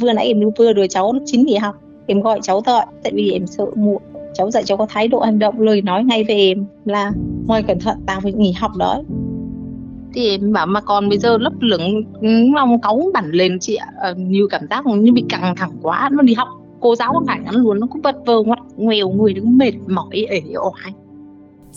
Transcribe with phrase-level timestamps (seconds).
[0.00, 1.74] vừa nãy em vừa đứa cháu nó chín nghỉ học
[2.06, 4.02] em gọi cháu thôi tại vì em sợ muộn.
[4.34, 7.12] Cháu dạy cháu có thái độ hành động lời nói ngay về em là
[7.46, 9.02] ngoài cẩn thận tao phải nghỉ học đó.
[10.14, 12.02] Thì em bảo mà còn bây giờ lấp lửng
[12.54, 13.86] lòng cáu bẩn lên chị ạ.
[13.96, 16.48] Ờ, à, như cảm giác như bị căng thẳng quá nó đi học
[16.80, 19.74] cô giáo có phải ngắn luôn nó cũng vật vờ ngoặt ngoèo người nó mệt
[19.86, 20.92] mỏi ể oải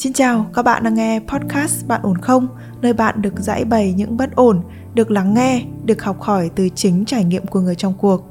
[0.02, 2.48] Xin chào, các bạn đang nghe podcast Bạn ổn không?
[2.82, 4.62] Nơi bạn được giải bày những bất ổn,
[4.94, 8.22] được lắng nghe, được học hỏi từ chính trải nghiệm của người trong cuộc.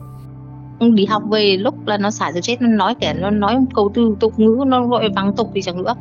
[0.94, 3.90] Đi học về lúc là nó xả rồi chết nó nói kẻ nó nói câu
[3.94, 5.94] từ tục ngữ nó gọi vắng tục thì chẳng nữa.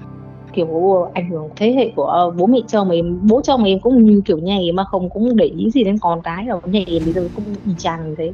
[0.53, 0.67] Kiểu
[1.13, 4.21] ảnh hưởng thế hệ của ờ, bố mẹ chồng mình bố chồng mình cũng như
[4.25, 6.61] kiểu nhảy mà không cũng để ý gì đến con cái đâu.
[6.65, 8.33] Nhảy bây giờ cũng y chang như thế.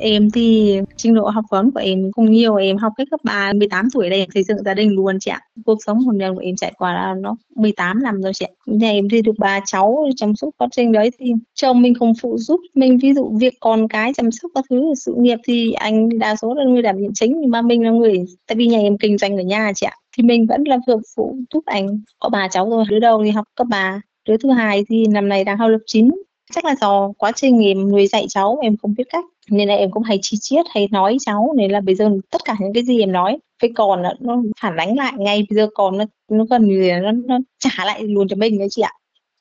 [0.00, 3.52] Em thì trình độ học vấn của em không nhiều, em học cách cấp 3,
[3.52, 5.40] 18 tuổi đây em xây dựng gia đình luôn chị ạ.
[5.64, 8.52] Cuộc sống hôn nhân của em trải qua là nó 18 năm rồi chị ạ.
[8.66, 12.12] Nhà em thì được ba cháu chăm sóc quá trình đấy thì chồng mình không
[12.22, 15.72] phụ giúp mình ví dụ việc con cái chăm sóc các thứ sự nghiệp thì
[15.72, 18.66] anh đa số là người đảm nhiệm chính nhưng mà mình là người tại vì
[18.66, 21.62] nhà em kinh doanh ở nhà chị ạ thì mình vẫn là việc phụ giúp
[21.66, 25.04] anh có ba cháu rồi đứa đầu thì học cấp 3 đứa thứ hai thì
[25.06, 26.08] năm nay đang học lớp 9
[26.52, 29.24] chắc là do quá trình em nuôi dạy cháu em không biết cách.
[29.50, 31.54] Nên là em cũng hay chi chiết hay nói cháu.
[31.56, 34.42] Nên là bây giờ tất cả những cái gì em nói với con nó, nó
[34.60, 35.46] phản ánh lại ngay.
[35.50, 38.68] Bây giờ con nó nó gần như nó, nó trả lại luôn cho mình đấy
[38.70, 38.92] chị ạ.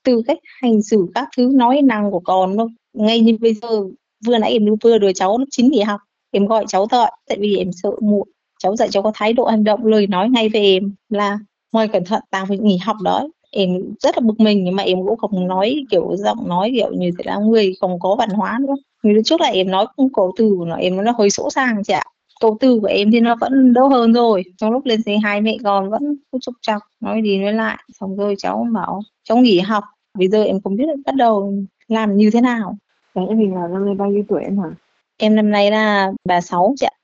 [0.04, 3.82] Từ cách hành xử các thứ nói năng của con nó ngay như bây giờ.
[4.26, 6.00] Vừa nãy em vừa đứa cháu lớp chín nghỉ học.
[6.32, 8.28] Em gọi cháu thôi tại vì em sợ muộn.
[8.60, 11.40] Cháu dạy cháu có thái độ hành động lời nói ngay về em là
[11.72, 14.84] ngoài cẩn thận tao phải nghỉ học đó em rất là bực mình nhưng mà
[14.84, 18.30] em cũng không nói kiểu giọng nói kiểu như thế là người không có văn
[18.30, 18.74] hóa nữa.
[19.04, 21.84] Như trước là em nói cũng cổ từ của nó em nó hơi sỗ sàng
[21.84, 22.04] chị ạ.
[22.42, 24.44] Câu từ của em thì nó vẫn đỡ hơn rồi.
[24.58, 27.78] Trong lúc lên xe hai mẹ con vẫn cứ chục chọc nói đi nói lại.
[28.00, 29.84] Xong rồi cháu bảo cháu nghỉ học
[30.18, 31.54] bây giờ em không biết bắt đầu
[31.88, 32.78] làm như thế nào.
[33.16, 34.70] Bé mình là năm nay bao nhiêu tuổi em hả?
[35.18, 36.96] Em năm nay là 36 chị ạ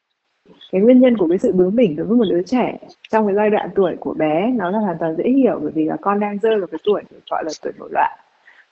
[0.72, 2.78] cái nguyên nhân của cái sự bướng bỉnh đối với một đứa trẻ
[3.09, 5.85] trong cái giai đoạn tuổi của bé nó là hoàn toàn dễ hiểu bởi vì
[5.85, 7.01] là con đang rơi vào cái tuổi
[7.31, 8.12] gọi là tuổi nổi loạn.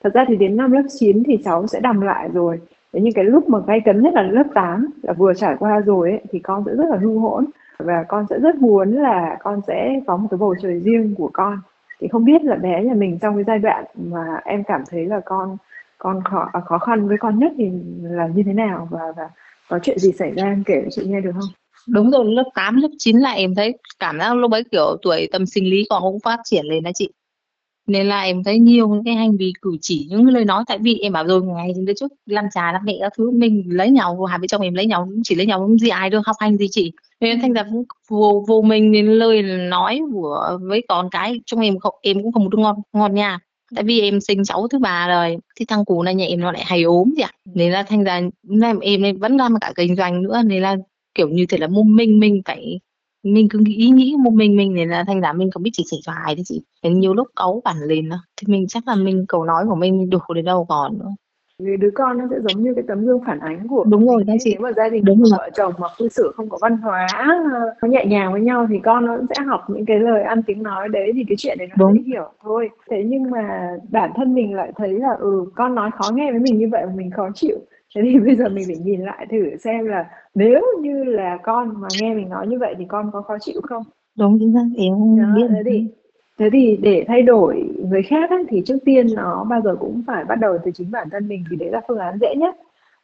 [0.04, 2.60] Thật ra thì đến năm lớp 9 thì cháu sẽ đầm lại rồi.
[2.94, 5.80] Thế nhưng cái lúc mà gay cấn nhất là lớp 8 là vừa trải qua
[5.80, 7.46] rồi ấy, thì con sẽ rất là hư hỗn
[7.78, 11.30] và con sẽ rất muốn là con sẽ có một cái bầu trời riêng của
[11.34, 11.60] con.
[12.00, 15.06] Thì không biết là bé nhà mình trong cái giai đoạn mà em cảm thấy
[15.06, 15.58] là con
[15.98, 19.30] con khó à, khó khăn với con nhất thì là như thế nào và và
[19.70, 21.50] có chuyện gì xảy ra em kể cho chị nghe được không?
[21.88, 25.28] Đúng rồi, lớp 8, lớp 9 là em thấy cảm giác lúc ấy kiểu tuổi
[25.32, 27.10] tâm sinh lý còn cũng phát triển lên đó chị.
[27.88, 30.64] Nên là em thấy nhiều những cái hành vi cử chỉ, những lời nói.
[30.68, 33.64] Tại vì em bảo rồi ngày hôm trước làm trà làm mẹ các thứ mình
[33.68, 36.36] lấy nhau hai vợ chồng em lấy nhau chỉ lấy nhau gì ai được học
[36.40, 36.92] hành gì chị.
[37.22, 41.60] Nên thành ra cũng vô vô mình nên lời nói của với con cái trong
[41.60, 43.40] em không em cũng không được ngon ngon nha.
[43.76, 46.52] Tại vì em sinh cháu thứ ba rồi thì thằng cú này nhà em nó
[46.52, 48.22] lại hay ốm vậy nên là thành ra
[48.82, 50.76] em em vẫn làm cả kinh doanh nữa nên là
[51.14, 52.80] kiểu như thế là một mình mình phải
[53.24, 55.84] mình cứ nghĩ nghĩ một mình mình nên là thành ra mình không biết chỉ
[55.92, 56.62] chỉ cho ai đấy chị?
[56.84, 59.76] Nên nhiều lúc cáu bản lên đó thì mình chắc là mình câu nói của
[59.76, 61.10] mình đủ đến đâu còn nữa.
[61.60, 64.24] Vì đứa con nó sẽ giống như cái tấm gương phản ánh của đúng rồi
[64.28, 64.52] các chị.
[64.54, 65.38] Nếu mà gia đình đúng rồi.
[65.38, 67.08] vợ chồng mà cư xử không có văn hóa
[67.82, 70.44] nó nhẹ nhàng với nhau thì con nó cũng sẽ học những cái lời ăn
[70.44, 71.94] tiếng nói đấy thì cái chuyện đấy nó đúng.
[71.94, 72.70] dễ hiểu thôi.
[72.90, 76.40] Thế nhưng mà bản thân mình lại thấy là ừ con nói khó nghe với
[76.40, 77.58] mình như vậy mà mình khó chịu
[77.96, 81.82] thế thì bây giờ mình phải nhìn lại thử xem là nếu như là con
[81.82, 83.84] mà nghe mình nói như vậy thì con có khó chịu không?
[84.18, 84.66] Đúng chính xác.
[84.78, 85.48] Em không Đó, biết.
[85.50, 85.88] thế thì
[86.40, 90.02] thế thì để thay đổi người khác ấy, thì trước tiên nó bao giờ cũng
[90.08, 92.56] phải bắt đầu từ chính bản thân mình thì đấy là phương án dễ nhất.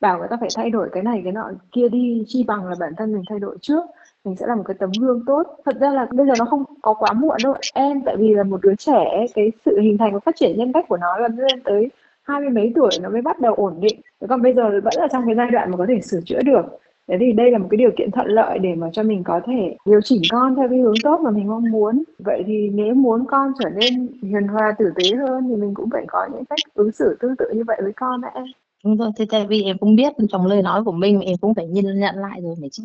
[0.01, 2.75] Bảo người ta phải thay đổi cái này cái nọ kia đi chi bằng là
[2.79, 3.85] bản thân mình thay đổi trước.
[4.25, 5.43] Mình sẽ là một cái tấm gương tốt.
[5.65, 8.43] Thật ra là bây giờ nó không có quá muộn đâu em tại vì là
[8.43, 11.27] một đứa trẻ cái sự hình thành và phát triển nhân cách của nó là
[11.27, 11.89] lên tới
[12.25, 13.99] hai mươi mấy tuổi nó mới bắt đầu ổn định.
[14.29, 16.65] Còn bây giờ vẫn là trong cái giai đoạn mà có thể sửa chữa được.
[17.07, 19.41] Thế thì đây là một cái điều kiện thuận lợi để mà cho mình có
[19.45, 22.03] thể điều chỉnh con theo cái hướng tốt mà mình mong muốn.
[22.19, 25.89] Vậy thì nếu muốn con trở nên hiền hòa tử tế hơn thì mình cũng
[25.89, 28.45] phải có những cách ứng xử tương tự như vậy với con đã em.
[28.85, 31.53] Đúng rồi thế tại vì em cũng biết trong lời nói của mình em cũng
[31.53, 32.83] phải nhìn nhận lại rồi này chị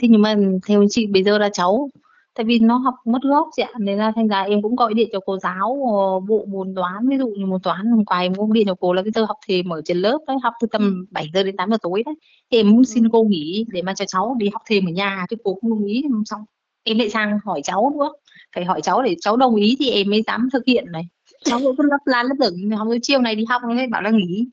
[0.00, 0.34] thế nhưng mà
[0.68, 1.88] theo chị bây giờ là cháu
[2.34, 3.70] tại vì nó học mất gốc chị ạ.
[3.78, 7.08] Nên là thành ra em cũng gọi điện cho cô giáo ờ, bộ môn toán.
[7.08, 9.24] Ví dụ như môn toán hôm qua em cũng điện cho cô là cái giờ
[9.24, 12.02] học thì mở trên lớp đấy học từ tầm 7 giờ đến 8 giờ tối
[12.06, 12.14] đấy.
[12.50, 15.26] Thì em muốn xin cô nghỉ để mà cho cháu đi học thêm ở nhà
[15.30, 16.04] thì cô không đồng ý.
[16.26, 16.40] Xong
[16.82, 18.12] em lại sang hỏi cháu nữa.
[18.54, 21.02] Phải hỏi cháu để cháu đồng ý thì em mới dám thực hiện này.
[21.44, 22.70] Cháu cũng lấp la lấp lửng.
[22.90, 24.46] Tới chiều này đi học nó bảo là nghỉ.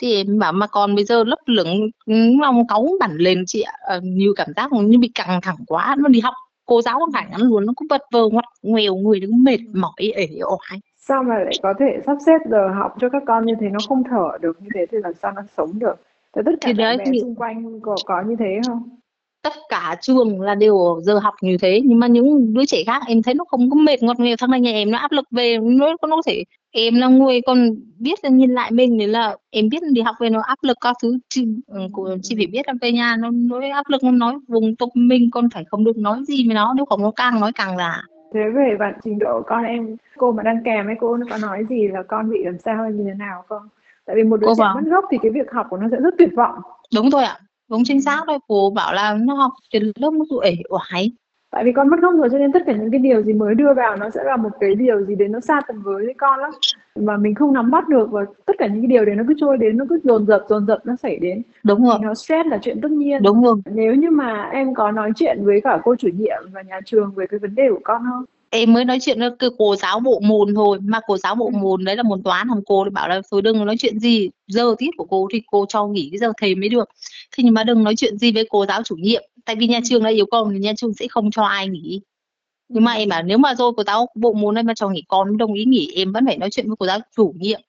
[0.00, 1.90] Thì em bảo mà còn bây giờ lấp lửng
[2.40, 3.72] lòng cáu bản lên chị ạ.
[3.86, 5.96] Ờ, như cảm giác như bị căng thẳng quá.
[5.98, 6.34] Nó đi học
[6.66, 9.60] cô giáo không phải ngắn luôn nó cũng vật vờ ngoặt ngoèo người nó mệt
[9.72, 13.46] mỏi ể oải sao mà lại có thể sắp xếp giờ học cho các con
[13.46, 13.68] như thế?
[13.68, 15.94] Nó không thở được như thế thì làm sao nó sống được?
[16.36, 18.88] Thế tất cả thì đấy thì xung quanh có có như thế không?
[19.42, 23.02] Tất cả trường là đều giờ học như thế nhưng mà những đứa trẻ khác
[23.06, 25.24] em thấy nó không có mệt ngọt ngào thằng này nhà em nó áp lực
[25.30, 26.44] về nó nó có thể
[26.76, 30.16] em là người còn biết là nhìn lại mình nên là em biết đi học
[30.20, 31.18] về nó áp lực các thứ.
[31.28, 34.34] Chị, ừ, cô- chị phải biết là về nhà nó nói áp lực nó nói
[34.48, 37.40] vùng tục mình còn phải không được nói gì với nó nếu không nó càng
[37.40, 38.02] nói càng là
[38.34, 41.38] thế về bạn trình độ con em cô mà đang kèm ấy cô nó có
[41.38, 43.62] nói gì là con bị làm sao hay như thế nào không?
[44.06, 45.88] Tại vì một đứa cô trẻ bảo mất gốc thì cái việc học của nó
[45.90, 46.54] sẽ rất tuyệt vọng.
[46.94, 47.38] Đúng rồi ạ
[47.70, 51.12] đúng chính xác thôi cô bảo là nó học trên lớp nó ể oải
[51.54, 53.54] tại vì con mất gốc rồi cho nên tất cả những cái điều gì mới
[53.54, 56.14] đưa vào nó sẽ là một cái điều gì đấy nó xa tầm với với
[56.18, 56.50] con lắm.
[56.98, 59.34] Mà mình không nắm bắt được và tất cả những cái điều đấy nó cứ
[59.40, 61.42] trôi đến nó cứ dồn dập dồn dập nó xảy đến.
[61.62, 61.98] Đúng rồi.
[62.02, 63.22] Nó stress là chuyện tất nhiên.
[63.22, 63.56] Đúng rồi.
[63.74, 67.12] Nếu như mà em có nói chuyện với cả cô chủ nhiệm và nhà trường
[67.16, 70.00] về cái vấn đề của con không em mới nói chuyện với cái cô giáo
[70.00, 70.78] bộ môn thôi.
[70.82, 71.58] Mà cô giáo bộ Ừ.
[71.62, 74.30] môn đấy là môn toán thằng cô thì bảo là thôi đừng nói chuyện gì
[74.46, 76.88] giờ tiết của cô thì cô cho nghỉ cái giờ thầy mới được.
[77.36, 79.80] Thế nhưng mà đừng nói chuyện gì với cô giáo chủ nhiệm tại vì nhà
[79.84, 82.00] trường đã yêu cầu thì nhà trường sẽ không cho ai nghỉ.
[82.68, 85.02] Nhưng mà em bảo nếu mà rồi cô giáo bộ môn này mà cho nghỉ
[85.08, 87.60] con đồng ý nghỉ em vẫn phải nói chuyện với cô giáo chủ nhiệm.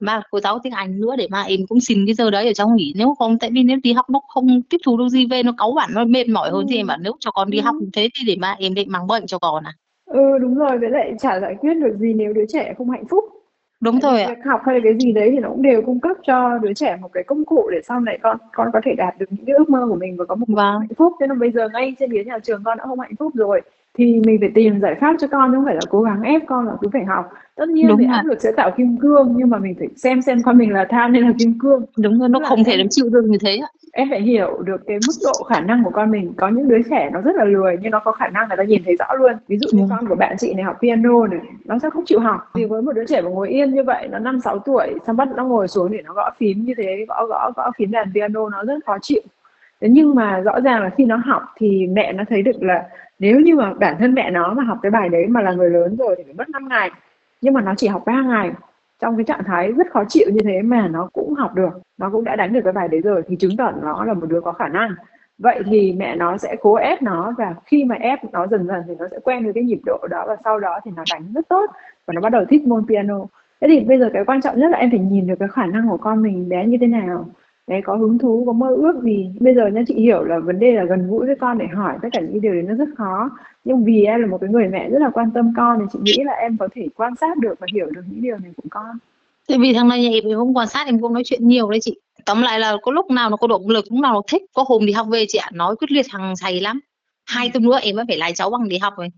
[0.00, 2.52] Mà cô giáo tiếng Anh nữa để mà em cũng xin cái giờ đấy ở
[2.52, 2.92] trong nghỉ.
[2.96, 5.52] Nếu không tại vì nếu đi học nó không tiếp thu được gì về nó
[5.58, 6.88] cáu bản nó mệt mỏi hơn thì em Ừ.
[6.88, 7.62] bảo nếu cho con đi Ừ.
[7.62, 9.72] học thế thì để mà em định mang bệnh cho con à.
[10.06, 13.04] Ừ đúng rồi với lại chả giải quyết được gì nếu đứa trẻ không hạnh
[13.10, 13.24] phúc
[13.80, 14.28] đúng tại ạ.
[14.28, 16.74] việc học hay là cái gì đấy thì nó cũng đều cung cấp cho đứa
[16.74, 19.46] trẻ một cái công cụ để sau này con con có thể đạt được những
[19.46, 20.80] cái ước mơ của mình và có một vâng.
[20.80, 21.12] hạnh phúc.
[21.20, 23.60] Thế nên bây giờ ngay trên ghế nhà trường con đã không hạnh phúc rồi
[23.96, 26.42] thì mình phải tìm giải pháp cho con chứ không phải là cố gắng ép
[26.46, 27.30] con là cứ phải học.
[27.56, 30.22] Tất nhiên đúng thì áp lực sẽ tạo kim cương nhưng mà mình phải xem
[30.22, 31.84] xem con mình là than hay là kim cương.
[31.98, 33.60] Đúng rồi nó không thể làm chịu được như thế
[33.92, 36.32] em phải hiểu được cái mức độ khả năng của con mình.
[36.36, 38.62] Có những đứa trẻ nó rất là lười nhưng nó có khả năng người ta
[38.64, 39.32] nhìn thấy rõ luôn.
[39.48, 39.86] Ví dụ như Ừ.
[39.90, 42.40] con của bạn chị này học piano này nó sẽ không chịu học.
[42.54, 45.16] Vì với một đứa trẻ mà ngồi yên như vậy nó năm sáu tuổi xong
[45.16, 48.12] bắt nó ngồi xuống để nó gõ phím như thế gõ gõ gõ phím đàn
[48.14, 49.20] piano nó rất khó chịu
[49.80, 52.88] nhưng mà rõ ràng là khi nó học thì mẹ nó thấy được là
[53.18, 55.70] nếu như mà bản thân mẹ nó mà học cái bài đấy mà là người
[55.70, 56.90] lớn rồi thì phải mất 5 ngày.
[57.40, 58.50] Nhưng mà nó chỉ học 3 ngày.
[59.00, 61.70] Trong cái trạng thái rất khó chịu như thế mà nó cũng học được.
[61.98, 64.26] Nó cũng đã đánh được cái bài đấy rồi thì chứng tỏ nó là một
[64.26, 64.90] đứa có khả năng.
[65.38, 68.82] Vậy thì mẹ nó sẽ cố ép nó và khi mà ép nó dần dần
[68.88, 71.32] thì nó sẽ quen với cái nhịp độ đó và sau đó thì nó đánh
[71.34, 71.70] rất tốt
[72.06, 73.18] và nó bắt đầu thích môn piano.
[73.60, 75.66] Thế thì bây giờ cái quan trọng nhất là em phải nhìn được cái khả
[75.66, 77.26] năng của con mình bé như thế nào
[77.66, 79.30] đấy, có hứng thú, có mơ ước gì.
[79.40, 81.94] Bây giờ nha chị hiểu là vấn đề là gần gũi với con để hỏi,
[82.02, 83.30] tất cả những điều đấy nó rất khó.
[83.64, 85.98] Nhưng vì em là một cái người mẹ rất là quan tâm con, thì chị
[86.02, 88.68] nghĩ là em có thể quan sát được và hiểu được những điều này của
[88.70, 88.96] con.
[89.48, 91.80] Tại vì thằng này nhà em không quan sát em không nói chuyện nhiều đấy
[91.82, 92.00] chị.
[92.24, 94.64] Tóm lại là có lúc nào nó có động lực, lúc nào nó thích, có
[94.68, 96.80] hôm đi học về chị ạ, nói quyết liệt thằng thầy lắm.
[97.24, 99.08] Hai tuần nữa em vẫn phải lái cháu bằng đi học rồi.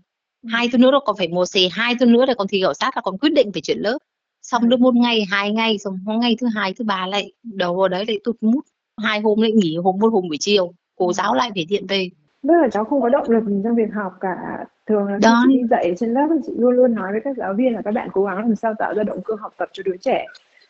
[0.47, 2.73] Hai tuần nữa nó còn phải mua xe hai tuần nữa là còn thi khảo
[2.73, 3.97] sát là còn quyết định phải chuyển lớp
[4.41, 7.87] xong được một ngày hai ngày xong ngày thứ hai thứ ba lại đầu vào
[7.87, 8.61] đấy lại tụt mút
[9.03, 12.09] hai hôm lại nghỉ hôm một hôm buổi chiều cô giáo lại phải điện về
[12.43, 14.65] Tức là cháu không có động lực trong việc học cả.
[14.87, 15.43] Thường là khi Đó.
[15.47, 18.09] đi dạy trên lớp chị luôn luôn nói với các giáo viên là các bạn
[18.13, 20.25] cố gắng làm sao tạo ra động cơ học tập cho đứa trẻ.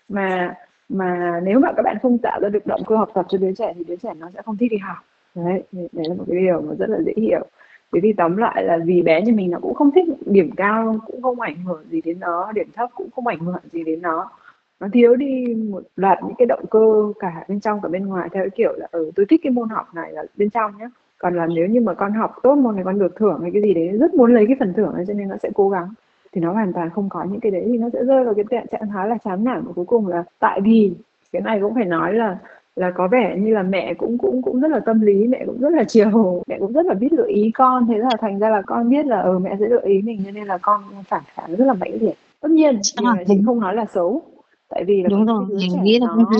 [0.09, 0.55] Mà
[0.89, 3.51] mà nếu mà các bạn không tạo ra được động cơ học tập cho đứa
[3.57, 4.97] trẻ thì đứa trẻ nó sẽ không thích đi học.
[5.35, 7.45] Đấy, đấy là một cái điều mà rất là dễ hiểu.
[7.93, 10.95] Thế thì tóm lại là vì bé như mình nó cũng không thích điểm cao
[11.05, 14.01] cũng không ảnh hưởng gì đến nó, điểm thấp cũng không ảnh hưởng gì đến
[14.01, 14.31] nó.
[14.79, 18.29] Nó thiếu đi một loạt những cái động cơ cả bên trong cả bên ngoài
[18.33, 20.89] theo cái kiểu là ừ tôi thích cái môn học này là bên trong nhé
[21.17, 23.61] còn là nếu như mà con học tốt môn này con được thưởng hay cái
[23.61, 25.93] gì đấy rất muốn lấy cái phần thưởng này cho nên nó sẽ cố gắng
[26.31, 28.45] thì nó hoàn toàn không có những cái đấy thì nó sẽ rơi vào cái
[28.71, 30.93] trạng thái là chán nản và cuối cùng là tại vì
[31.31, 32.37] cái này cũng phải nói là
[32.79, 35.59] là có vẻ như là mẹ cũng cũng cũng rất là tâm lý mẹ cũng
[35.59, 37.87] rất là chiều mẹ cũng rất là biết gợi ý con.
[37.87, 40.31] Thế là thành ra là con biết là ừ mẹ sẽ gợi ý mình cho
[40.31, 42.13] nên là con phản kháng rất là mãnh liệt.
[42.41, 44.21] Tất nhiên là này chị không nói là xấu
[44.69, 46.31] tại vì là đúng rồi mình nghĩ là nó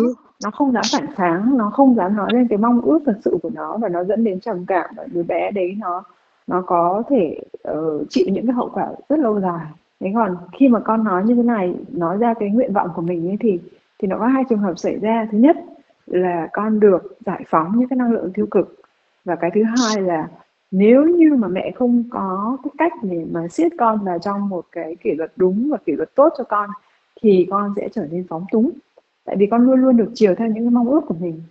[0.44, 3.38] nó không dám phản kháng nó không dám nói lên cái mong ước thật sự
[3.44, 5.76] của nó và nó dẫn đến trầm cảm và đứa bé đấy.
[5.80, 6.04] Nó
[6.48, 9.66] nó có thể ờ, chịu những cái hậu quả rất lâu dài.
[10.00, 13.02] Thế còn khi mà con nói như thế này nói ra cái nguyện vọng của
[13.02, 13.60] mình ấy thì
[14.00, 15.28] thì nó có hai trường hợp xảy ra.
[15.32, 15.58] Thứ nhất
[16.10, 18.76] là con được giải phóng những cái năng lượng tiêu cực.
[19.26, 20.28] Và cái thứ hai là
[20.72, 24.66] nếu như mà mẹ không có cái cách để mà siết con vào trong một
[24.72, 26.70] cái kỷ luật đúng và kỷ luật tốt cho con
[27.22, 28.72] thì con sẽ trở nên phóng túng.
[29.26, 31.42] Tại vì con luôn luôn được chiều theo những cái mong ước của mình.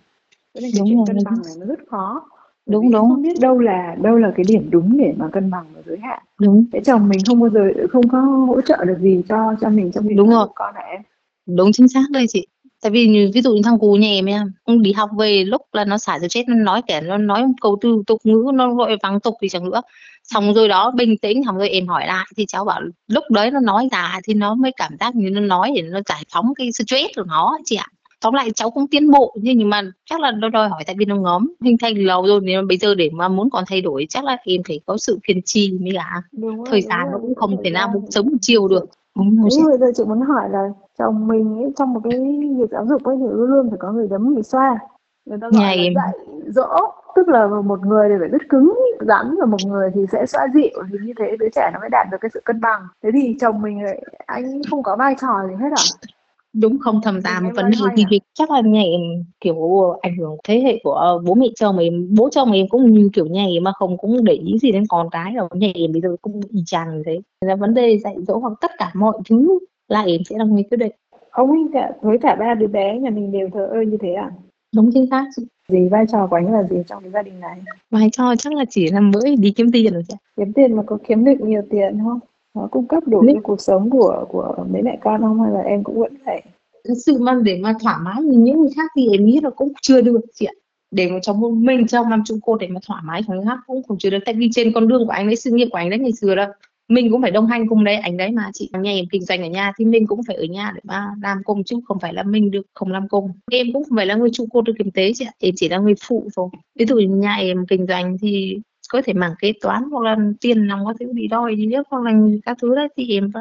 [0.53, 2.21] Cho nên cái Đúng chuyện rồi, cân bằng này nó rất khó.
[2.65, 3.09] Đúng, vì đúng.
[3.09, 5.97] không biết đâu là đâu là cái điểm đúng để mà cân bằng và giới
[5.97, 6.23] hạn.
[6.41, 6.65] Đúng.
[6.73, 9.91] Thế chồng mình không bao giờ không có hỗ trợ được gì cho cho mình
[9.91, 10.47] trong việc Đúng rồi.
[10.55, 11.01] con hả em?
[11.45, 12.47] Đúng chính xác đây chị
[12.81, 14.25] tại vì như, ví dụ như thằng cú nhà em
[14.63, 17.43] ông đi học về lúc là nó xả rồi chết nó nói kẻ nó nói
[17.61, 19.81] câu từ tục ngữ nó gọi vắng tục gì chẳng nữa.
[20.23, 23.51] Xong rồi đó bình tĩnh xong rồi em hỏi lại thì cháu bảo lúc đấy
[23.51, 26.53] nó nói ra thì nó mới cảm giác như nó nói để nó giải phóng
[26.55, 27.87] cái stress của nó chị ạ.
[28.21, 31.05] Tóm lại cháu cũng tiến bộ nhưng mà chắc là nó đòi hỏi tại vì
[31.05, 34.05] nó ngấm hình thành lâu rồi nên bây giờ để mà muốn còn thay đổi
[34.09, 36.21] chắc là em phải có sự kiên trì mới cả.
[36.31, 38.67] Đúng rồi, thời đúng gian rồi, nó cũng không thể nào một sớm một chiều
[38.67, 38.85] được.
[39.15, 39.61] Đúng Thế chị?
[39.69, 40.59] bây giờ chị muốn hỏi là
[40.99, 42.19] chồng mình ấy, trong một cái
[42.57, 44.79] việc giáo dục ấy thì luôn luôn phải có người đấm người xoa.
[45.25, 45.93] Người ta gọi là em.
[45.95, 46.13] dạy
[46.47, 46.67] dỗ
[47.15, 48.73] tức là một người thì phải rất cứng
[49.07, 50.83] rắn và một người thì sẽ xoa dịu.
[50.91, 52.81] Thì như thế đứa trẻ nó mới đạt được cái sự cân bằng.
[53.03, 56.09] Thế thì chồng mình lại anh không có vai trò gì hết à
[56.53, 59.01] đúng không thầm tà một vấn đề thì việc chắc là nhà em
[59.41, 63.09] kiểu ảnh hưởng thế hệ của bố mẹ chồng em bố chồng em cũng như
[63.13, 65.47] kiểu nhà em mà không cũng để ý gì đến con cái đâu.
[65.53, 67.19] Nhà em bây giờ cũng y chang thế.
[67.41, 70.45] Nên là vấn đề dạy dỗ hoặc tất cả mọi thứ là em sẽ là
[70.45, 70.91] người quyết định.
[71.31, 74.13] Ông ấy cả với cả ba đứa bé nhà mình đều thờ ơ như thế
[74.13, 74.31] à?
[74.75, 75.25] Đúng chính xác.
[75.35, 75.43] Chị.
[75.67, 77.59] gì vai trò của anh là gì trong cái gia đình này?
[77.91, 80.83] Vai trò chắc là chỉ là mới đi kiếm tiền rồi chị kiếm tiền mà
[80.85, 82.19] có kiếm được nhiều tiền không?
[82.55, 85.41] Nó cung cấp đủ Nếu- cho cuộc sống của của mấy mẹ con không?
[85.41, 86.43] Hay là em cũng vẫn phải
[86.87, 89.49] thực sự mà để mà thỏa mãn như những người khác thì em nghĩ là
[89.49, 90.53] cũng chưa được chị ạ.
[90.91, 93.45] Để mà cho một mình trong năm trụ cột để mà thỏa mãn cho người
[93.45, 94.19] khác cũng không chưa được.
[94.25, 96.35] Tại vì trên con đường của anh đấy sự nghiệp của anh đấy ngày xưa
[96.35, 96.45] đó
[96.89, 99.41] mình cũng phải đồng hành cùng đấy, anh đấy mà, chị nhà em kinh doanh
[99.41, 102.13] ở nhà thì mình cũng phải ở nhà để mà làm công chứ không phải
[102.13, 103.31] là mình được không làm công.
[103.51, 105.69] em cũng không phải là người trụ cột được kinh tế chị ạ, em chỉ
[105.69, 108.57] là người phụ thôi ví dụ như nhà em kinh doanh thì
[108.89, 111.87] có thể mảng kế toán hoặc là tiền nòng có thể bị đòi gì nhất
[111.89, 112.11] hoặc là
[112.45, 113.31] các thứ đấy, thì em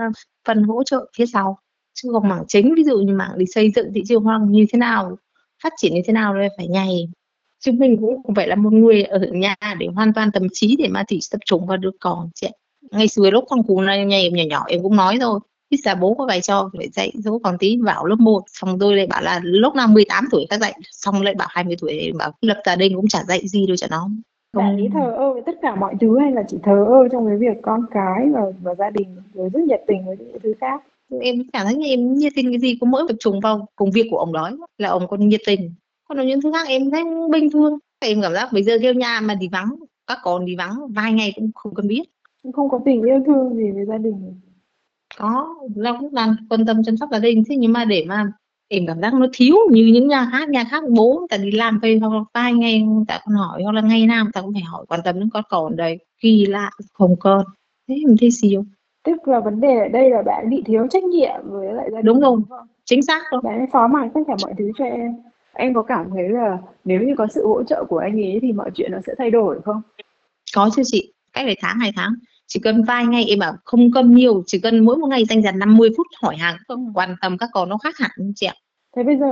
[0.48, 1.58] phần hỗ trợ phía sau
[1.94, 4.66] chứ còn mảng chính, ví dụ như mảng đi xây dựng thị trường hoặc như
[4.72, 5.16] thế nào,
[5.62, 7.08] phát triển như thế nào đây phải nhảy
[7.64, 10.76] chứ mình cũng không phải là một người ở nhà để hoàn toàn tâm trí
[10.76, 12.52] để mà chỉ tập trung vào đứa con chị ạ
[12.90, 15.80] ngày xưa lúc con cú này nhà em nhỏ nhỏ em cũng nói rồi ít
[15.84, 18.96] ra bố có vai trò phải dạy dỗ con tí vào lớp 1 xong tôi
[18.96, 22.32] lại bảo là lúc nào 18 tuổi các dạy xong lại bảo 20 tuổi bảo
[22.40, 24.08] lập gia đình cũng chả dạy gì đâu cho nó
[24.52, 27.26] bạn ấy thờ ơ với tất cả mọi thứ hay là chỉ thờ ơ trong
[27.26, 30.54] cái việc con cái và và gia đình rồi rất nhiệt tình với những thứ
[30.60, 30.82] khác?
[31.20, 33.90] Em cảm thấy như em nhiệt tình cái gì cũng mỗi tập trung vào công
[33.90, 35.74] việc của ông đó là ông còn nhiệt tình.
[36.08, 37.78] Còn những thứ khác em thấy bình thường.
[38.00, 39.74] Em cảm giác bây giờ kêu nhà mà đi vắng
[40.06, 42.02] các con đi vắng vài ngày cũng không cần biết
[42.48, 44.40] cũng không có tình yêu thương gì với gia đình.
[45.18, 48.32] Có là cũng là quan tâm chăm sóc gia đình thế nhưng mà để mà
[48.68, 51.78] em cảm giác nó thiếu như những nhà khác nhà khác bố ta đi làm
[51.78, 54.62] về hoặc là ngày người ta còn hỏi hoặc là ngày nào ta cũng phải
[54.62, 57.44] hỏi quan tâm đến con cậu đấy kỳ lạ không con.
[57.88, 58.64] Thế em thấy xíu.
[59.04, 61.98] Tức là vấn đề ở đây là bạn bị thiếu trách nhiệm với lại gia
[61.98, 62.40] đình Đúng rồi.
[62.48, 62.66] không?
[62.84, 65.12] chính xác không bạn phó mặc tất cả mọi thứ cho em.
[65.52, 68.52] Em có cảm thấy là nếu như có sự hỗ trợ của anh ấy thì
[68.52, 69.82] mọi chuyện nó sẽ thay đổi không?
[70.54, 72.14] Có chứ chị cách đây tháng hai tháng
[72.48, 75.42] chỉ cần vài ngày em bảo không cần nhiều chỉ cần mỗi một ngày dành
[75.42, 76.56] dần 50 phút hỏi hàng.
[76.68, 76.92] Không.
[76.94, 78.54] Quan tâm các con nó khác hẳn chị ạ.
[78.96, 79.30] Thế bây giờ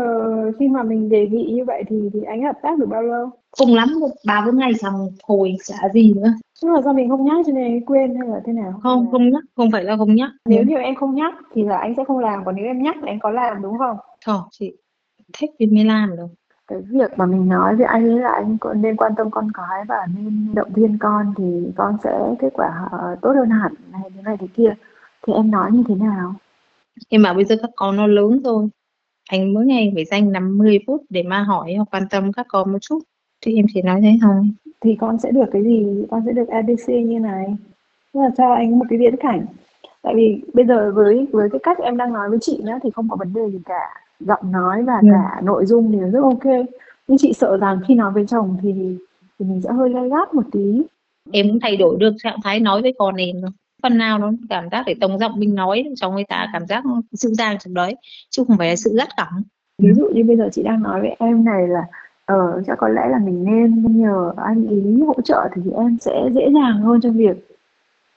[0.59, 3.31] khi mà mình đề nghị như vậy thì thì anh hợp tác được bao lâu?
[3.59, 6.33] Cùng lắm một ba bốn ngày xong hồi chả gì nữa.
[6.63, 8.81] Tức là do mình không nhắc cho nên quên hay là thế nào?
[8.83, 10.31] Không là- không nhắc không phải là không nhắc.
[10.45, 12.97] Nếu như em không nhắc thì là anh sẽ không làm còn nếu em nhắc
[12.97, 13.97] là anh có làm đúng không?
[14.25, 14.73] Thôi chị
[15.39, 16.27] thích thì mới làm được
[16.69, 19.85] cái việc mà mình nói với anh ấy là anh nên quan tâm con cái
[19.89, 21.45] và nên động viên con thì
[21.77, 24.75] con sẽ kết quả ờ, tốt hơn hẳn này thế này thế kia.
[25.27, 26.35] Thì em nói như thế nào?
[27.09, 28.69] Em bảo bây giờ các con nó lớn rồi.
[29.31, 32.73] Anh mỗi ngày phải dành 50 phút để mà hỏi hoặc quan tâm các con
[32.73, 32.99] một chút.
[33.41, 34.43] Thì em chỉ nói thế thôi.
[34.81, 36.07] Thì con sẽ được cái gì?
[36.11, 37.57] Con sẽ được ABC như này.
[38.15, 39.47] Tức là cho anh một cái viễn cảnh.
[40.03, 42.91] Tại vì bây giờ với với cái cách em đang nói với chị nhá thì
[42.91, 45.09] không có vấn đề gì cả giọng nói và Ừ.
[45.13, 46.67] cả nội dung đều rất ok.
[47.09, 48.73] Nhưng chị sợ rằng khi nói với chồng thì
[49.39, 50.83] thì mình sẽ hơi gay gắt một tí.
[51.33, 53.51] Em cũng thay đổi được trạng thái nói với con em rồi
[53.83, 56.85] phần nào nó cảm giác để tông giọng mình nói cho người ta cảm giác
[57.13, 57.97] dịu dàng trong đấy
[58.31, 59.43] chứ không phải là sự gắt gỏng
[59.79, 61.83] ví dụ như bây giờ chị đang nói với em này là
[62.25, 66.29] ờ chắc có lẽ là mình nên nhờ anh ý hỗ trợ thì em sẽ
[66.35, 67.49] dễ dàng hơn trong việc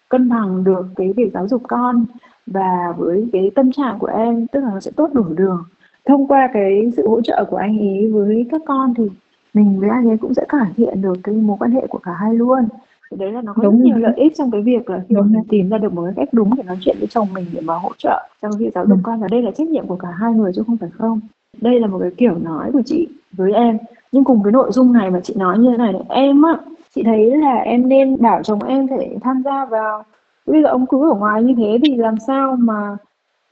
[0.10, 2.06] cân bằng được cái việc giáo dục con
[2.48, 5.64] và với cái tâm trạng của em tức là nó sẽ tốt đủ đường
[6.10, 9.04] thông qua cái sự hỗ trợ của anh ý với các con thì
[9.54, 12.12] mình với anh ấy cũng sẽ cải thiện được cái mối quan hệ của cả
[12.20, 12.60] hai luôn.
[13.12, 15.32] Thì đấy là nó có Đúng rất nhiều lợi ích trong cái việc là Đúng
[15.32, 17.62] mình tìm ra được một cái cách đúng để nói chuyện với chồng mình để
[17.62, 19.02] mà hỗ trợ trong việc giáo dục Ừ.
[19.04, 19.20] con.
[19.20, 21.20] Và đây là trách nhiệm của cả hai người chứ không phải không.
[21.62, 23.78] Đây là một cái kiểu nói của chị với em.
[24.12, 26.58] Nhưng cùng cái nội dung này mà chị nói như thế này này em á
[26.96, 30.04] chị thấy là em nên bảo chồng em phải tham gia vào.
[30.46, 32.98] Bây giờ ông cứ ở ngoài như thế thì làm sao mà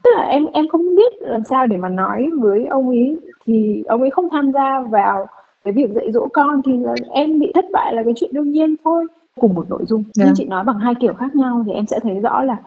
[0.07, 3.83] tức là em em không biết làm sao để mà nói với ông ấy thì
[3.87, 5.25] ông ấy không tham gia vào
[5.63, 8.51] cái việc dạy dỗ con thì là em bị thất bại là cái chuyện đương
[8.51, 9.05] nhiên thôi
[9.39, 10.03] cùng một nội dung.
[10.15, 10.35] Nhưng Vâng.
[10.37, 12.57] chị nói bằng hai kiểu khác nhau thì em sẽ thấy rõ là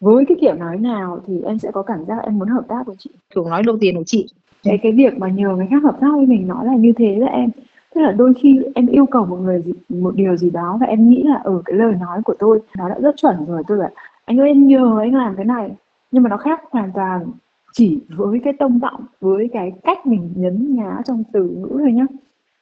[0.00, 2.86] với cái kiểu nói nào thì em sẽ có cảm giác em muốn hợp tác
[2.86, 3.10] với chị.
[3.34, 4.26] Kiểu nói đầu tiên của chị.
[4.62, 7.14] Cái cái việc mà nhờ người khác hợp tác với mình nó là như thế
[7.20, 7.50] đó em.
[7.94, 10.86] Tức là đôi khi em yêu cầu một người gì, một điều gì đó và
[10.86, 13.62] em nghĩ là ở cái lời nói của tôi nó đã rất chuẩn rồi.
[13.68, 13.90] Tôi bảo
[14.24, 15.70] anh ơi em nhờ anh làm cái này
[16.10, 17.26] nhưng mà nó khác hoàn toàn
[17.72, 21.92] chỉ với cái tông giọng với cái cách mình nhấn nhá trong từ ngữ thôi
[21.92, 22.04] nhá.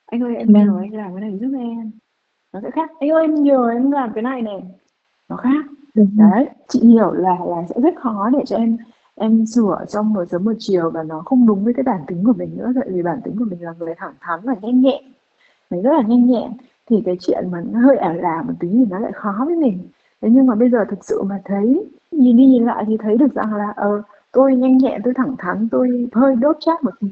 [0.07, 0.83] Anh ơi em nhờ Vâng.
[0.83, 1.91] anh làm cái này giúp em.
[2.53, 2.91] Nó sẽ khác.
[3.01, 4.63] Anh ơi em nhờ em làm cái này này.
[5.29, 5.65] Nó khác.
[5.95, 8.77] Đấy chị hiểu là là sẽ rất khó để cho em
[9.15, 12.25] em sửa trong một sớm một chiều và nó không đúng với cái bản tính
[12.25, 12.73] của mình nữa.
[12.81, 15.05] Tại vì bản tính của mình là người thẳng thắn và nhanh nhẹn.
[15.71, 16.51] Mình rất là nhanh nhẹn.
[16.91, 19.57] Thì cái chuyện mà nó hơi ảo là một tí thì nó lại khó với
[19.57, 19.79] mình.
[20.23, 23.17] Thế nhưng mà bây giờ thực sự mà thấy nhìn đi nhìn lại thì thấy
[23.17, 24.03] được rằng là ờ
[24.33, 27.09] tôi nhanh nhẹn, tôi thẳng thắn, tôi hơi đốt chát một tí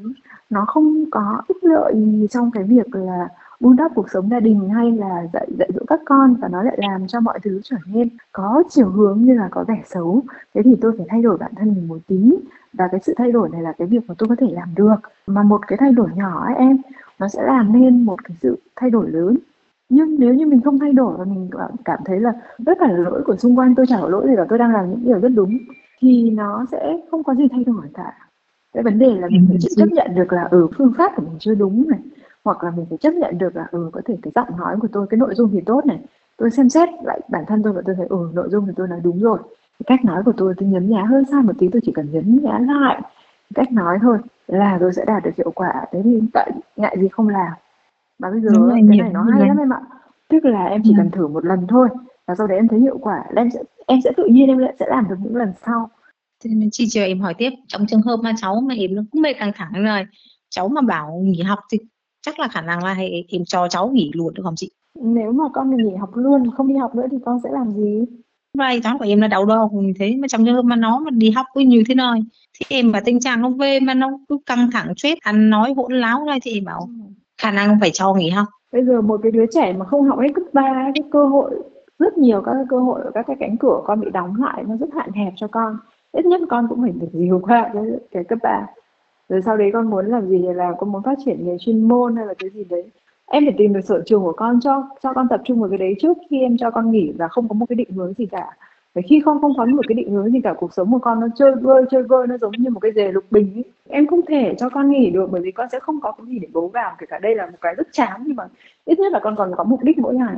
[0.53, 3.29] nó không có ích lợi gì trong cái việc là
[3.59, 6.63] vun đắp cuộc sống gia đình hay là dạy dạy dỗ các con và nó
[6.63, 10.21] lại làm cho mọi thứ trở nên có chiều hướng như là có vẻ xấu.
[10.53, 12.35] Thế thì tôi phải thay đổi bản thân mình một tí.
[12.73, 14.95] Và cái sự thay đổi này là cái việc mà tôi có thể làm được.
[15.27, 16.77] Mà một cái thay đổi nhỏ ấy em,
[17.19, 19.37] nó sẽ làm nên một cái sự thay đổi lớn
[19.89, 21.49] nhưng nếu như mình không thay đổi và mình
[21.85, 22.33] cảm thấy là
[22.65, 24.73] tất cả là lỗi của xung quanh tôi chả có lỗi gì cả tôi đang
[24.73, 25.57] làm những điều rất đúng
[25.99, 28.13] thì nó sẽ không có gì thay đổi cả.
[28.73, 31.21] Cái vấn đề là mình phải chấp nhận được là ở ừ, phương pháp của
[31.21, 31.99] mình chưa đúng này
[32.43, 34.87] hoặc là mình phải chấp nhận được là ừ có thể cái giọng nói của
[34.91, 35.99] tôi cái nội dung thì tốt này
[36.37, 38.87] tôi xem xét lại bản thân tôi và tôi thấy ừ nội dung thì tôi
[38.87, 39.39] nói đúng rồi.
[39.79, 42.11] Cái cách nói của tôi tôi nhấn nhá hơi sai một tí tôi chỉ cần
[42.11, 43.01] nhấn nhá lại
[43.55, 45.85] cách nói thôi là tôi sẽ đạt được hiệu quả.
[45.91, 47.51] Thế thì tại ngại gì không làm
[48.23, 49.47] mà bây giờ Đúng rồi, cái nhiều này nó hay vậy.
[49.47, 49.81] lắm em ạ.
[50.29, 50.97] Tức là em chỉ Ừ.
[50.97, 51.87] cần thử một lần thôi
[52.27, 54.57] và sau đấy em thấy hiệu quả là em sẽ em sẽ tự nhiên em
[54.57, 55.89] lại sẽ làm được những lần sau.
[56.71, 57.49] Chị chờ em hỏi tiếp.
[57.67, 60.05] Trong trường hợp mà cháu mà em nó cũng mệt căng thẳng rồi
[60.49, 61.77] cháu mà bảo nghỉ học thì
[62.21, 64.69] chắc là khả năng là hay em cho cháu nghỉ luôn được không chị?
[65.01, 67.71] Nếu mà con mình nghỉ học luôn không đi học nữa thì con sẽ làm
[67.71, 68.05] gì?
[68.57, 70.99] Vai toán của em là đau đầu như thế mà trong trường hợp mà nó
[70.99, 72.19] mà đi học cứ như thế này
[72.53, 75.73] thì em mà tình trạng nó về mà nó cứ căng thẳng chết ăn nói
[75.77, 76.89] hỗn láo này thì em bảo
[77.41, 80.19] khả năng phải cho nghỉ học bây giờ một cái đứa trẻ mà không học
[80.19, 81.51] hết cấp 3 cái cơ hội
[81.99, 84.63] rất nhiều các cái cơ hội ở các cái cánh cửa con bị đóng lại
[84.67, 85.77] nó rất hạn hẹp cho con.
[86.11, 88.67] Ít nhất con cũng phải được dìu qua cái, cái cấp 3
[89.29, 92.15] rồi sau đấy con muốn làm gì là con muốn phát triển nghề chuyên môn
[92.15, 92.89] hay là cái gì đấy.
[93.25, 95.77] Em phải tìm được sở trường của con cho cho con tập trung vào cái
[95.77, 98.25] đấy trước khi em cho con nghỉ và không có một cái định hướng gì
[98.25, 98.47] cả
[98.93, 101.19] và khi con không có một cái định hướng gì cả cuộc sống của con
[101.19, 103.63] nó chơi vơi chơi vơi nó giống như một cái dề lục bình ấy.
[103.89, 106.39] em không thể cho con nghỉ được bởi vì con sẽ không có cái gì
[106.39, 108.43] để bấu vào kể cả đây là một cái rất chán nhưng mà
[108.85, 110.35] ít nhất là con còn có mục đích mỗi ngày.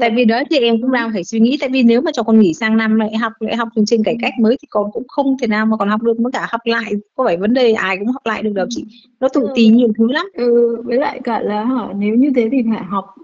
[0.00, 2.22] Tại vì đó thì em cũng đang phải suy nghĩ tại vì nếu mà cho
[2.22, 4.92] con nghỉ sang năm lại học lại học chương trình cải cách mới thì con
[4.92, 7.54] cũng không thể nào mà còn học được mới cả học lại có phải vấn
[7.54, 8.84] đề ai cũng học lại được đâu chị.
[9.20, 10.26] Nó tự tí nhiều thứ lắm.
[10.34, 13.14] Ừ, với lại cả là hả nếu như thế thì phải học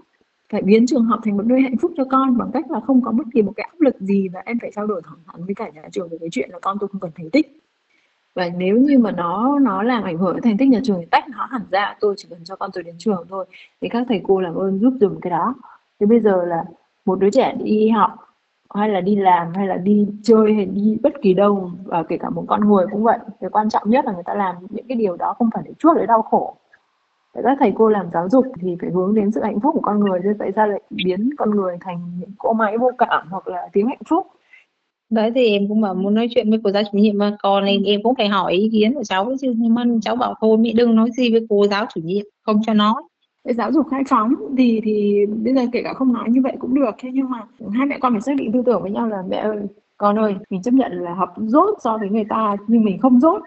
[0.49, 3.01] phải biến trường học thành một nơi hạnh phúc cho con bằng cách là không
[3.01, 5.45] có bất kỳ một cái áp lực gì và em phải trao đổi thẳng thắn
[5.45, 7.61] với cả nhà trường về cái chuyện là con tôi không cần thành tích.
[8.35, 11.05] Và nếu như mà nó nó làm ảnh hưởng đến thành tích nhà trường thì
[11.11, 13.45] tách nó hẳn ra, tôi chỉ cần cho con tôi đến trường thôi,
[13.81, 15.55] thì các thầy cô làm ơn giúp dùm cái đó.
[15.99, 16.63] Thì bây giờ là
[17.05, 18.11] một đứa trẻ đi học,
[18.69, 22.17] hay là đi làm, hay là đi chơi, hay đi bất kỳ đâu, và kể
[22.17, 24.87] cả một con người cũng vậy, cái quan trọng nhất là người ta làm những
[24.87, 26.55] cái điều đó không phải để chuốc lấy đau khổ
[27.43, 29.99] các thầy cô làm giáo dục thì phải hướng đến sự hạnh phúc của con
[29.99, 33.47] người chứ tại sao lại biến con người thành những cỗ máy vô cảm hoặc
[33.47, 34.27] là tiếng hạnh phúc?
[35.09, 37.37] Đấy thì em cũng bảo muốn nói chuyện với cô giáo chủ nhiệm mà.
[37.43, 39.53] Còn nên em cũng phải hỏi ý kiến của cháu chứ.
[39.57, 42.61] Nhưng mà cháu bảo thôi mẹ đừng nói gì với cô giáo chủ nhiệm không
[42.65, 43.03] cho nói.
[43.43, 46.55] Cái giáo dục khai phóng thì thì bây giờ kể cả không nói như vậy
[46.59, 46.95] cũng được.
[46.99, 47.41] Thế nhưng mà
[47.73, 49.57] hai mẹ con phải xác định tư tưởng với nhau là mẹ ơi
[49.97, 53.19] con ơi mình chấp nhận là học dốt so với người ta nhưng mình không
[53.19, 53.41] dốt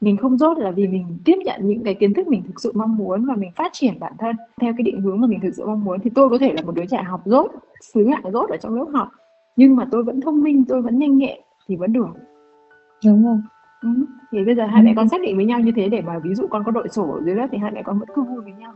[0.00, 2.72] mình không dốt là vì mình tiếp nhận những cái kiến thức mình thực sự
[2.74, 5.54] mong muốn và mình phát triển bản thân theo cái định hướng mà mình thực
[5.54, 6.00] sự mong muốn.
[6.00, 7.50] Thì tôi có thể là một đứa trẻ học dốt
[7.94, 9.08] xứ hạng dốt ở trong lớp học
[9.56, 12.08] nhưng mà tôi vẫn thông minh tôi vẫn nhanh nhẹn thì vẫn được
[13.04, 13.42] đúng không
[13.82, 13.88] ừ.
[14.32, 16.34] thì bây giờ hai mẹ con xác định với nhau như thế để mà ví
[16.34, 18.40] dụ con có đội sổ ở dưới lớp thì hai mẹ con vẫn cứ vui
[18.42, 18.72] với nhau.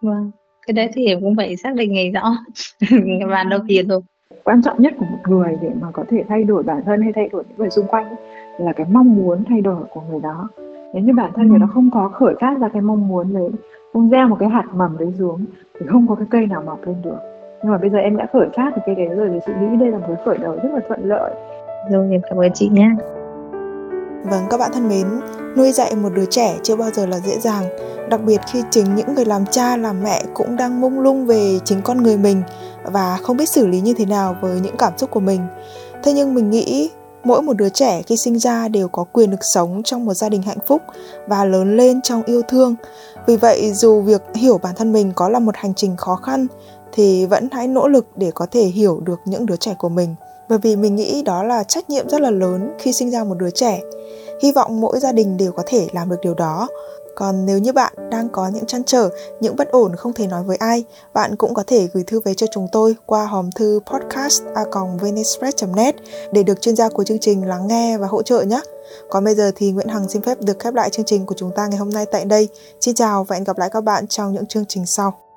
[0.00, 0.30] Vâng
[0.66, 2.36] cái đấy thì em cũng phải xác định ngày rõ.
[3.28, 4.00] Và đầu tiên thôi.
[4.44, 7.12] Quan trọng nhất của một người để mà có thể thay đổi bản thân hay
[7.14, 8.16] thay đổi những người xung quanh ấy,
[8.58, 10.48] là cái mong muốn thay đổi của người đó.
[10.94, 13.50] Nếu như bản thân người đó không có khởi phát ra cái mong muốn đấy
[13.92, 15.44] không gieo một cái hạt mầm đấy xuống
[15.80, 17.18] thì không có cái cây nào mọc lên được.
[17.62, 19.76] Nhưng mà bây giờ em đã khởi phát được cây đấy rồi thì chị nghĩ
[19.80, 21.34] đây là một cái khởi đầu rất là thuận lợi.
[21.90, 22.90] Rồi em cảm ơn chị nhé
[24.30, 25.06] Vâng các bạn thân mến,
[25.56, 27.64] nuôi dạy một đứa trẻ chưa bao giờ là dễ dàng
[28.12, 31.58] Đặc biệt khi chính những người làm cha làm mẹ cũng đang mông lung về
[31.64, 32.42] chính con người mình
[32.84, 35.40] và không biết xử lý như thế nào với những cảm xúc của mình.
[36.02, 36.90] Thế nhưng mình nghĩ
[37.24, 40.28] mỗi một đứa trẻ khi sinh ra đều có quyền được sống trong một gia
[40.28, 40.82] đình hạnh phúc
[41.26, 42.74] và lớn lên trong yêu thương.
[43.26, 46.46] Vì vậy, dù việc hiểu bản thân mình có là một hành trình khó khăn,
[46.92, 50.14] thì vẫn hãy nỗ lực để có thể hiểu được những đứa trẻ của mình.
[50.48, 53.34] Bởi vì mình nghĩ đó là trách nhiệm rất là lớn khi sinh ra một
[53.38, 53.80] đứa trẻ.
[54.42, 56.68] Hy vọng mỗi gia đình đều có thể làm được điều đó
[57.16, 59.08] còn nếu như bạn đang có những trăn trở,
[59.40, 62.34] những bất ổn không thể nói với ai, bạn cũng có thể gửi thư về
[62.34, 64.42] cho chúng tôi qua hòm thư podcast
[65.76, 65.94] net
[66.32, 68.60] để được chuyên gia của chương trình lắng nghe và hỗ trợ nhé.
[69.10, 71.50] Còn bây giờ thì Nguyễn Hằng xin phép được khép lại chương trình của chúng
[71.56, 72.48] ta ngày hôm nay tại đây.
[72.80, 75.31] Xin chào và hẹn gặp lại các bạn trong những chương trình sau.